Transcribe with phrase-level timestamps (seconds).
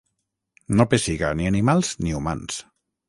[0.79, 2.59] No pessiga ni animals ni humans.